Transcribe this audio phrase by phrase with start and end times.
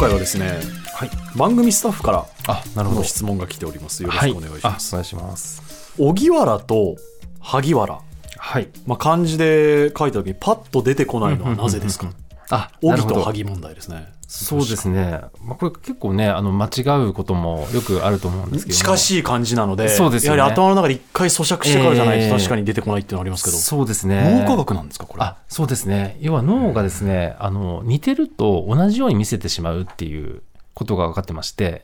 [0.00, 0.58] 回はですね、
[0.94, 1.10] はい。
[1.36, 3.00] 番組スタッフからあ、なるほど。
[3.00, 4.02] の質問が来ております。
[4.02, 4.30] よろはい。
[4.30, 4.94] しくお願いします。
[4.94, 5.92] あお願いします。
[5.98, 6.96] 荻原と
[7.40, 8.00] 萩原、
[8.38, 8.68] はい。
[8.86, 12.10] まあ、漢字で書いた時にパッと出てこないのはなぜですか？
[12.50, 13.14] あ、なる荻ほど。
[13.16, 14.12] と萩問題ですね。
[14.32, 15.22] そうですね。
[15.42, 18.82] まあ、これ結構ね、あの、間違うこともよくあると思うんですけども。
[18.84, 24.40] 近しい漢字なので、そうですよねやはり頭の中で一回咀嚼してからじゃないとええ確かに出てこないっていうのはありますけど、そうですね。
[24.42, 25.24] 脳科学なんですか、これ？
[25.24, 30.42] あそうですね要は脳がですねあの似てると同じように見せてしまうっていう
[30.74, 31.82] ことが分かってまして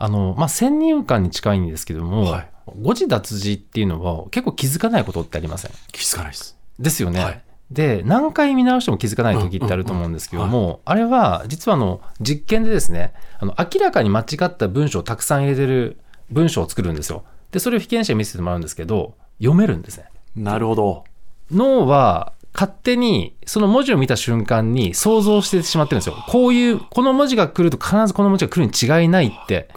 [0.00, 2.48] あの、まあ、先入観に近いんですけども、はい
[2.80, 5.70] 誤字脱字っていうのは結構気づかないことってありません？
[5.92, 6.56] 気づかないです。
[6.80, 7.22] ですよね。
[7.22, 15.98] はいで何回見直しても気づかない時ってあると思うんですけども、あれは実はあの実験でですねあの明らかに間違った文章をたくさん入れてる
[16.30, 17.24] 文章を作るんですよ。
[17.50, 20.06] でそれを被験者に見せてもらうんですけど読めるんですね。
[20.36, 21.04] なるほど。
[21.50, 26.16] 脳は勝手にその文字を見た瞬間に想像してしまってるんですよ。
[26.28, 29.68] こういう、この文字が来ると必ずこの文字が来るに違いないって。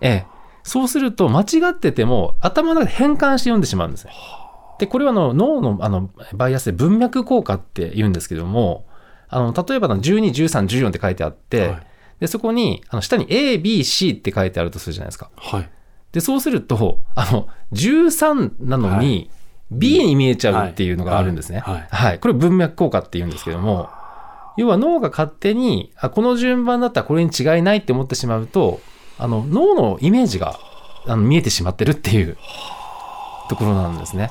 [0.00, 0.26] ええ。
[0.62, 4.12] そうすると間違ってても頭の中で変換して読んでしまうんですね。
[4.78, 8.86] で、これはあの脳のあのバイアスで文脈効果って言うんですけども、
[9.28, 11.86] あの例えばあの12、13、14って書いてあって、はい
[12.20, 15.30] でそこにあの下に A、B、C って書いてあるとするじゃないですか。
[15.36, 15.70] はい。
[16.12, 19.30] で、そうすると、あの、13なのに、
[19.70, 21.58] B に見えちゃうっていうのがあるんですね。
[21.58, 22.18] はいはい。
[22.18, 23.90] これ文脈効果って言うんですけども、
[24.56, 28.80] 要は脳が勝手に、あ、この順番だったらこれに違いないって思ってしまうと、
[29.18, 30.58] あの、脳のイメージが
[31.06, 32.38] あの見えてしまってるっていう
[33.50, 34.30] ところなんですね。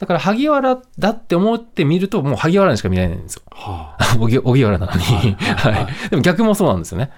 [0.00, 3.42] だから、萩原だって思ってみると、もう萩原にしか見えないんですよ。
[3.50, 4.98] は 荻荻原なのに。
[4.98, 5.86] はいはい。
[6.08, 7.10] でも逆もそうなんですよね。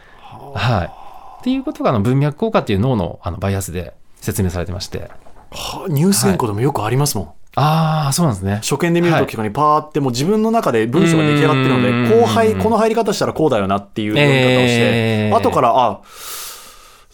[0.55, 0.87] はい。
[0.87, 5.09] っていうことが、あの、文脈効果っていう脳のあのバイアスで説明されてまして。
[5.53, 7.29] あはあニュース原稿でもよくありますもん。
[7.55, 8.57] ああ、そうなんですね。
[8.57, 16.01] 初見で見るときとかにパーってもう自分の中で文章が出来上がってるのうんで、後輩、この入り方したらこうだよなっていう読み方をして、えー後から、あ、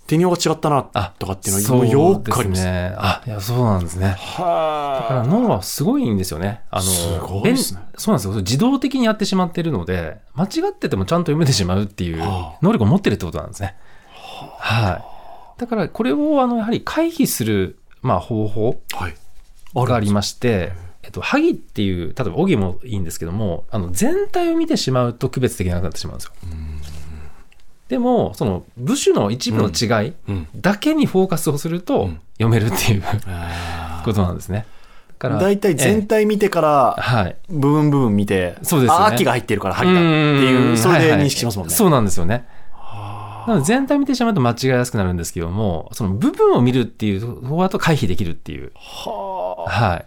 [0.09, 2.65] 手にが違ったなあとかっていうのはよくあります。
[2.65, 2.95] ね。
[2.97, 4.07] あ、いや、そうなんですね。
[4.09, 6.63] だからは脳はすごいんですよね。
[6.71, 8.35] あの、すごいですね便そうなんですよ。
[8.37, 13.77] 自動的にやってしまってるので、間違っててもちゃんと読めてしまうっていうはあ能力を持ってるってことなんですね。
[14.59, 14.93] は
[15.57, 15.61] い。
[15.61, 18.81] だから、これを、あの、やはり回避する、まあ、方法。
[19.75, 26.33] がありままして、えっと、萩っていう、例えば、荻もいいんですけども、あの、全体を見てしまうと区別できなくなってしまうんですよ。
[27.89, 30.49] でも、その、部首の一部の違いうん。
[30.57, 34.65] だけにフォーカスをするとうん読めるっていうあことなんですね。
[35.19, 37.37] だから大体全体見てから、はい。
[37.49, 41.75] 部分部分見て、そうですよねあ、秋が入ってるから萩だっていう、それで認識しますもんね。
[41.75, 42.47] そうなんですよね。
[43.49, 48.73] なので全体見てしまうと間違いやすくなるんですけども、その部分を見るっていう方だと回避できるっていう。
[48.75, 50.07] はあはい。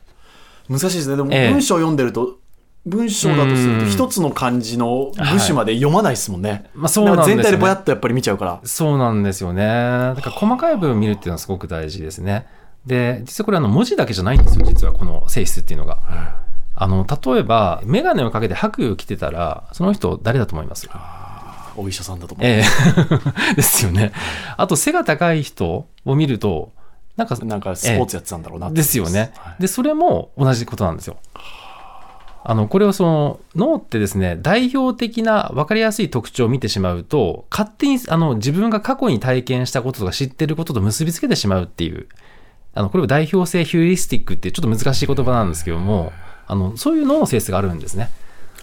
[0.70, 1.18] 難しいですね。
[1.18, 2.38] でもええ文章を読んでると、
[2.86, 6.70] 文章だとするとうん一つの漢字の部首まで読まないですもんね。
[6.74, 7.44] まあそうなんですよ、ね。
[7.44, 8.60] 全体でぼやっとやっぱり見ちゃうから。
[8.64, 9.64] そうなんですよね。
[9.66, 12.48] だから細かい部分を見るっていうのはすごく大事ですね。
[12.86, 16.00] で、実はこれあの文字だけじゃないんですよ、実はこの性質っていうのが。
[16.74, 20.90] あの、例えば、メガネをかけて白衣を着てたら、その人誰だと思います？
[21.78, 22.48] お医者さんだと思う。
[22.48, 22.64] え
[23.52, 24.12] え ですよね。
[24.58, 26.72] あと背が高い人を見ると、
[27.18, 29.62] なんか、なんかスポーツやってたんだろうなってですよねはい。
[29.62, 31.18] で、それも同じことなんですよ。
[32.44, 42.08] あの、これをその、脳ってですね、代表的な分かりやすい特徴を見てしまうと、勝手に、あの、自分が過去に体験したこととか知ってることと結びつけてしまうっていう、
[42.74, 46.14] あの、これを代表性ヒューリスティックってちょっと難しい言葉なんですけども、
[46.48, 48.10] あの、そういう脳の性質があるんですね。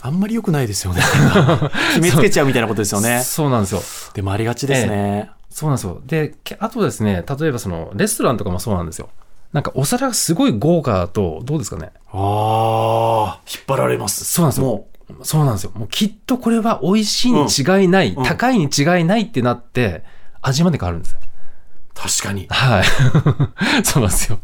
[0.00, 1.02] あんまり良くないですよね。
[1.94, 3.22] 決めつけちゃうみたいなことですよね。
[3.22, 3.82] そうなんですよ。
[4.14, 5.30] でもありがちですね。
[5.50, 6.00] そうなんですよ。
[6.06, 9.08] で、けあとですね、例えばその、レストランとかもそうなんですよ。
[9.52, 11.90] なんかお皿がすごい豪華だと、どうですかね？
[12.12, 14.24] ああ、引っ張られます。
[14.24, 14.88] そうなんですよも
[15.22, 15.72] そうなんですよ。
[15.74, 20.04] もうきっとこれは美味しいに違いない、うん高いに違いないってなって、
[20.42, 21.20] 味まで変わるんですよ。
[21.22, 22.46] う、確かに。
[22.50, 22.84] はい。
[23.84, 24.38] そうなんですよ。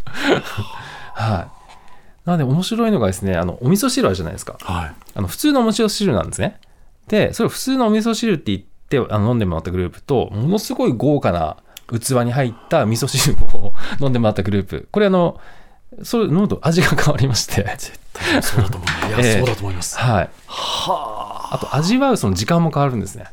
[1.14, 1.64] はい。
[2.24, 4.56] なので面白いのがですね、あの、お味噌汁あるじゃないですか。
[4.62, 4.94] はい。
[5.14, 6.58] あの、普通のお味噌汁なんですね。
[7.08, 11.58] で、それを普通のお味噌汁って言って、あの飲んでもらったグループと、ものすごい豪華な
[11.88, 14.88] 器に入った味噌汁を飲んでもらったグループ。
[14.90, 15.40] これあの、
[16.02, 17.62] それ飲むと味が変わりまして。
[17.62, 19.08] 絶対そうだと思う。
[19.08, 19.98] いや、ええそうだと思います。
[19.98, 20.30] はい。
[20.46, 21.54] はあ。
[21.54, 23.26] あと味わうその時間も変わるんですね。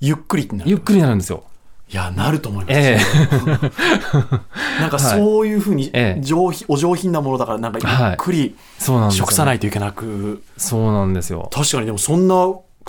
[0.00, 0.70] ゆっくりってなる。
[0.70, 1.44] ゆっくりになるんですよ。
[1.88, 2.76] いや、なると思います。
[2.76, 2.98] え
[4.80, 11.48] なんかそういうふうにええ上品、お上品なものだから、なんかゆっくり食さないといけなく、そうなんですよ。
[11.52, 12.34] 確かにでもそんな、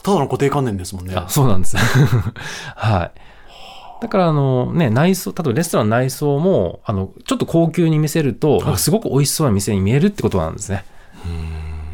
[0.01, 1.13] ただの固定観念ですもんね。
[1.15, 1.77] あそうなんです。
[2.75, 3.11] はい。
[4.01, 10.85] だから、あのね、内装、例えばレストランの内装も、あの、ちょっと高級に見せると、なんかすごく美味しそうな店に見えるってことなんですね。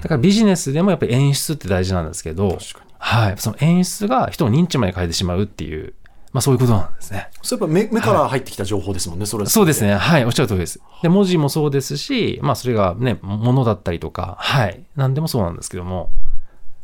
[0.01, 2.57] だからビジネスでもやっぱり演出って大事なんですけど、
[2.97, 3.37] はい。
[3.37, 5.93] その演出が人の認知まで変えてしまうっていう、
[6.33, 7.29] まあそういうことなんですね。
[7.41, 9.95] それやっぱ目目から入ってきた情報ですもんね、それそうですね。
[9.95, 10.25] はい。
[10.25, 10.81] おっしゃる通りです。
[11.01, 14.83] で、文字もそうですし、まあそれがね、ものだったりとか、はい。
[14.97, 16.11] 何でもそうなんですけども、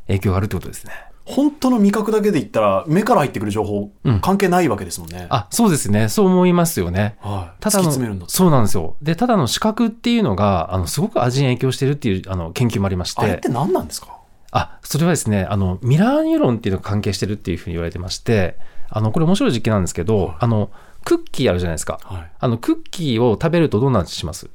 [0.07, 0.93] 影響があるってことですね。
[1.29, 5.27] 本当の味覚だけで言ったら、目から入ってくる情報うん、関係ないわけですもんね。
[5.29, 6.09] あ、そうですね。
[6.09, 7.17] そう思いますよね。
[7.21, 7.61] はい。
[7.61, 7.91] ただの。
[8.27, 8.95] そうなんですよ。
[9.01, 14.07] で、ただの視覚っていうのが、あの、すごく味に影響してるっていう、あの、研究もありましてあれって、何なんですか？
[14.51, 18.57] あ、それはですね、あの、ミラーニューロンっていうのが関係してるっていうふうに言われてまして、
[18.89, 20.71] あの、これ面白い実験なんですけど、あの、
[21.05, 21.99] クッキーあるじゃないですか。
[22.03, 22.31] はい。
[22.39, 24.49] あの、クッキーを食べるとどんな味します？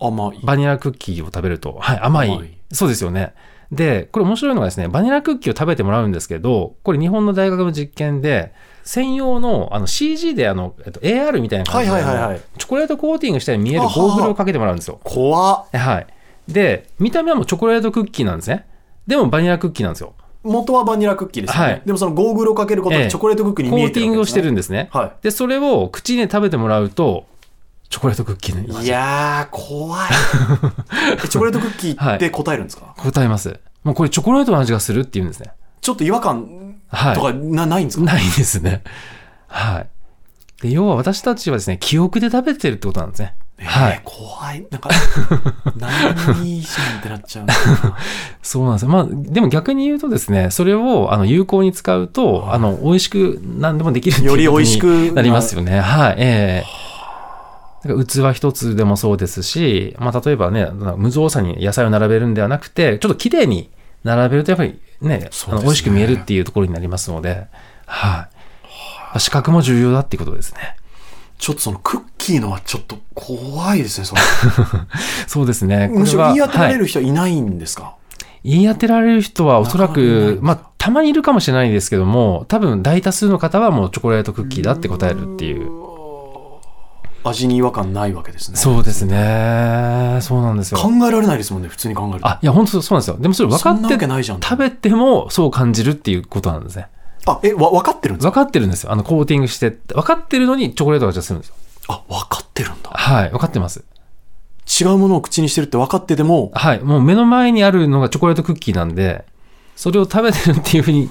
[0.00, 0.40] 甘い。
[0.42, 1.76] バニラクッキーを食べると。
[1.78, 2.30] はい、甘い。
[2.30, 3.34] 甘いそうですよね。
[3.72, 8.52] で、これ面白いのがですね、バニラクッキーを食べてもらうんですけど、これ日本の大学の実験で、
[8.84, 15.00] 専用のあの CG であの、えっと、AR みたいな感じで、はいはいはいはいあのチョコレートコーティングしたように見えるゴーグルをかけてもらうんですよ。
[15.02, 15.78] 怖っ。
[15.78, 16.06] はい。
[16.46, 18.66] で、見た目はもうチョコレートクッキーなんですね。
[19.06, 20.14] でもバニラクッキーなんですよ。
[20.42, 21.72] 元はバニラクッキーですよね。
[21.72, 24.90] はいでもそのゴーグルをかけることええでチョコレートクッキーにコ見えてるーティングをしてるんんですね。
[24.92, 27.24] はで、それを口に食べてもらうと、
[27.94, 28.86] チョコレートクッキーのい。
[28.88, 30.10] やー、怖い。
[31.24, 33.60] えチョコレートクッキーって答えるんですか、答えます。
[33.84, 35.52] もうこれチョコレートの味がするって言うんですね。
[35.80, 38.04] ちょっと違和感はいとかな,、ないんですか？
[38.04, 38.82] ないですね。
[39.46, 39.84] は
[40.60, 40.62] い。
[40.62, 43.36] で、要は私たちはですね、記憶で食べてるってことなんですね。
[43.62, 44.66] はいえー怖い。
[44.72, 44.90] なんか、
[45.76, 47.54] 何じゃんってなっちゃうな。
[48.42, 48.88] そうなんですよ。
[48.88, 55.78] まあ、でも逆に言うとですね、それをあの有効に使うと、あの、美味しく何でもできるっていうより美味しくなりますよね。
[55.78, 56.14] はい。
[56.18, 56.83] ええ
[57.84, 63.70] だから器一つでもそうですし、まあ、例えばね、無造作に野菜を並べるんではなくて、ちょっと綺麗に
[64.04, 67.46] 並べるとやっぱりね、ねあの美味しく見えるっていうところになりますので、
[67.86, 68.28] は
[69.14, 69.20] い。
[69.20, 70.76] 視覚も重要だっていうことですね。
[71.38, 74.22] ちょっとそのクッキーのはちょっと怖いですね、それ。
[75.26, 75.74] そうですね。
[75.74, 77.96] これはむしろ言い当てられはいる人はいないんですか、
[78.44, 85.93] 言い当てられる人はおそらくまあ、たまにいるかもしれないですけども、多分大多数の方はもうチョコレートクッキーだって答えるっていう。
[87.24, 88.56] 味に違和感ないわけですね。
[88.56, 90.18] そうですね。
[90.20, 90.78] そうなんですよ。
[90.78, 92.28] 考えられないですもんね、普通に考えると。
[92.28, 93.16] あ、いや、本当そうなんですよ。
[93.18, 96.88] でもそれ分かってわけないじゃん食べてもそう感じるっていうことなんですね。
[97.26, 98.30] あ、え、わ、分かってるんですか？
[98.30, 98.92] 分かってるんですよ。
[98.92, 101.54] あの、コーティングして、分かってるのにチョコレートが味がするんですよ。
[101.88, 102.90] あ、分かってるんだ。
[102.90, 103.84] はい、分かってます。
[104.80, 109.24] 違うものを口にしてるって分かってても、はい、もう目の前にあるのがチョコレートクッキーなんで、
[109.76, 111.10] それを食べてるっていうふうに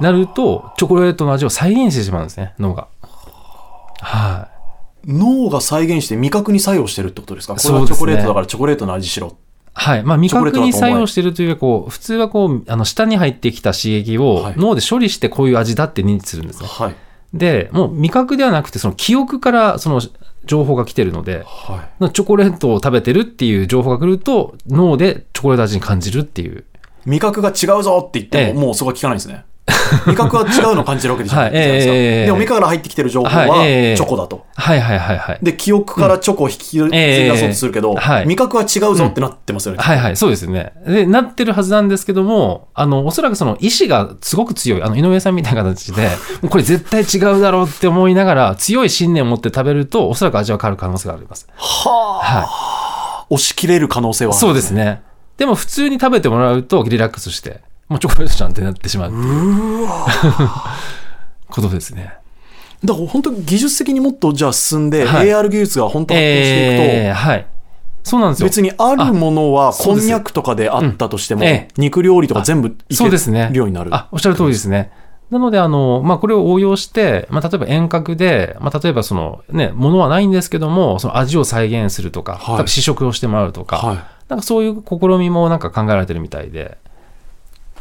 [0.00, 2.88] なると、チョコレートの味を再現してしまうんですね、脳が。
[4.00, 4.55] はい。
[5.06, 7.54] 脳が再現して味覚に作用してるってことですか？
[7.54, 9.36] これはチョコレートだからチョコレートの味しろ。
[9.72, 10.02] はい。
[10.02, 16.68] まあ、味覚に作用してるというか、こう、普通はこう、あの、舌に入ってきた刺激をはい脳で処理してこういう味だって認知するんですね。
[16.68, 16.94] はい。
[17.34, 20.00] で、もう味覚ではなくて、その記憶からその
[20.46, 22.10] 情報が来てるので、はい。
[22.10, 26.64] チョコレートを食べてるっていう情報が来ると、脳でチョコレート味に感じるっていう。
[27.04, 29.44] 味覚が違うぞって言っても、ええもうそこは聞かないんですね。
[30.06, 31.92] 味覚は違うのを感じるわけじゃないですか。
[31.92, 34.46] ええでも目から入ってきてる情報はチョコだと。
[34.54, 35.38] はいはいはいはい。
[35.42, 37.96] で、記憶からチョコを引き出そうとするけど、
[38.26, 39.78] 味覚は違うぞってなってますよね。
[39.80, 40.72] はいはい、そうですよね。
[40.86, 46.08] で、なってるはずなんですけども、あの、おそらくその意志がすごく強い、あの、井上さんみたいな形で、
[46.48, 51.46] これ絶対違うだろうって思いながら、強い信念を持って食べると、おそらく味は変わる可能性があります。
[51.56, 55.02] はあ、は押し切れる可能性はあるそうですね。
[55.36, 59.86] でも普通に食べてもらうとリラックスして、もうチョコレートちゃんってなってしまうう
[61.48, 62.14] ことですね。
[62.84, 67.46] だから本当に技術的にもっとじゃあ進んで、はい AR 技術が本当発展していくと、えーはい。
[68.02, 68.46] そうなんですよ。
[68.46, 73.48] 別にあるものはこんにゃくとかであったとしても、うんええ肉料理とか全部いけそうですね。
[73.52, 73.94] るようになる。
[73.94, 74.90] あ、おっしゃる通りですね。
[75.30, 83.96] なので、あの、まあ、これを応用して、まあ、例えば遠隔で、まあ、例えばその、ね、ものはないんですけども、その味を再現するとか、はい試食をしてもらうとか、はい。
[84.28, 86.78] なんかそういう試みもなんか考えられてるみたいで、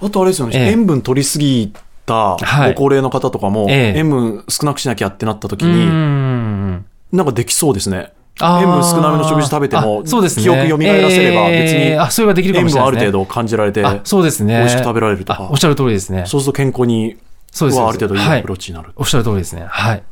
[0.01, 1.73] あとあれですよね、ええ塩分取りすぎ
[2.05, 6.85] たはいご高齢の方とかも、ええ塩分少なくしなきゃってなった時に、ん。
[7.11, 8.13] なんかできそうですね。
[8.41, 10.43] 塩分少なめの食事食べてもあそうですね。
[10.43, 13.05] 記憶蘇らせれば別にえーあ、それができるか塩もしれないですね。
[13.05, 14.57] 分ある程度感じられて、あ、そうですね。
[14.57, 16.25] 美味しく食べられるとかあおっしゃる通りですね。
[16.25, 17.17] そうすると健康に
[17.51, 17.79] そうです。
[17.79, 18.91] はある程度いいはいアプローチになる。
[18.97, 19.65] おっしゃる通りですね。
[19.67, 20.03] はい。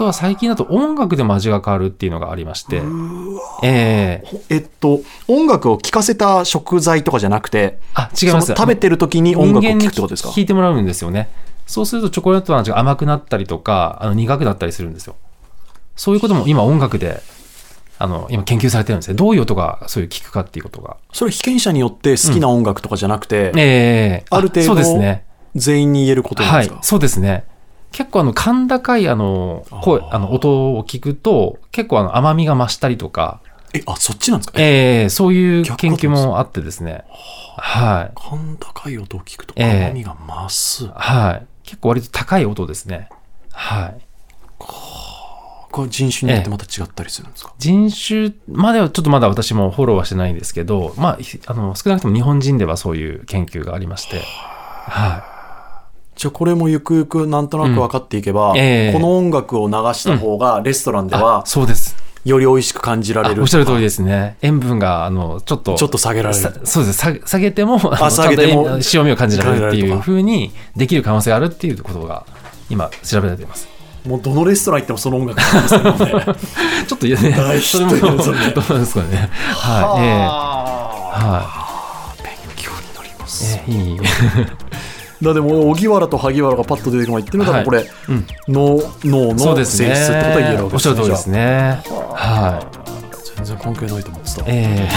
[0.00, 2.80] あとは最近だと音楽でも味が変わるっていうのがありまして、
[3.62, 8.54] えええっと、音楽を聴かせた食材とかじゃなくて、あ、違います。
[8.56, 10.30] 食べてる時に音楽を聴くってことですか？
[10.30, 11.28] 聞いてもらうんですよね。
[11.66, 15.16] そうするとチョコレートの味が甘くなったりとか、あの苦くなったりするんですよ。
[15.96, 17.20] そういうことも今音楽で、
[17.98, 19.16] あの、今研究されてるんですね。
[19.16, 20.96] どういう音がそういう聞くかっていうことが。
[21.12, 25.26] それ被験者によって好きな音楽とかじゃなくて、ええある程度そうですね。
[25.56, 27.44] 全員に言えることなんですか、、はいそうですね。
[27.92, 33.40] 結構あの、甲高いあの、声、あの、音を聞くと、結構あの、甘みが増したりとか、
[33.72, 34.60] え、あ、そっちなんですか？
[34.60, 37.04] ええそういう研究もあってですね。
[37.56, 38.12] はい。
[38.14, 40.88] 甲高い音を聞くとええ甘みが増す。
[40.88, 41.46] はい。
[41.62, 43.08] 結構割と高い音ですね。
[43.52, 44.00] はい。
[44.58, 54.20] これ人種によってまた違ったりするんですか、人種まではちょっとまだ私もフォローはしてないんですけど、まあ、ひあの少なくとも日本人ではそういう研究がありまして、
[54.88, 55.22] は
[56.20, 61.18] じゃあこれもゆくゆくなんとなく分かっていけば、うんええこの音楽を流した方がレストランでい。
[61.18, 61.96] はあそうです。
[62.26, 64.36] より美味しく感じられるあおっしゃる通りですね。
[64.42, 66.98] 塩分が、あの、ちょっと、ちょっと下げられるさそうです。
[66.98, 72.26] 下げ下げても、あの下げても塩味を感じられるっていう感じられるとか風にできる可能性があるっていうことが、
[72.68, 73.66] 今、調べられています。
[74.04, 76.34] もうどのレストラン行ってもその音楽がありますので
[76.86, 79.30] ちょっと、ね、大それも、ヒットどうなんですかね。
[79.54, 80.02] はい。
[80.02, 83.28] ええはは勉強になりまい。
[83.28, 84.00] す、ええいい。
[85.22, 88.26] だでも荻原と萩原がパッと出てくるのってみたら、はいこれうん。
[88.48, 88.80] の
[89.38, 89.94] そうですね。
[89.94, 91.82] 性質ってことは言えるわけおっしゃる通りですね。
[91.84, 92.80] はい。
[93.36, 94.88] 全然関係ないと思ってた、え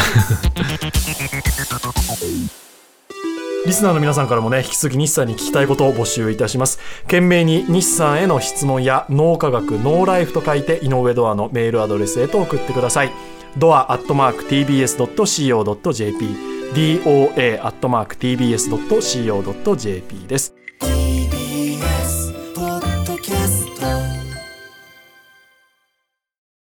[3.66, 13.12] リスナーの皆さんからもね引き続き日産に聞きたいことを募集いたします懸命に日産への質問や脳科学ノーライフと書いて井上ドアのメールアドレスへと送ってください
[13.58, 17.58] ドアアットマーク TBS.CO.JP doa.tbs.co.jp
[20.28, 20.53] です